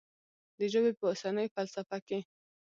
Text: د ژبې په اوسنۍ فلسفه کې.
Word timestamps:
د 0.57 0.59
ژبې 0.73 0.91
په 0.97 1.03
اوسنۍ 1.09 1.47
فلسفه 1.55 1.97
کې. 2.07 2.19